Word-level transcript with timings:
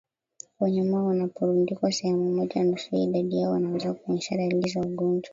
Wanyama 0.59 1.03
wanaporundikwa 1.03 1.91
sehemu 1.91 2.35
moja 2.35 2.63
nusu 2.63 2.95
ya 2.95 3.01
idadi 3.03 3.37
yao 3.41 3.51
wanaweza 3.51 3.93
kuonyesha 3.93 4.37
dalili 4.37 4.69
za 4.69 4.79
ugonjwa 4.81 5.29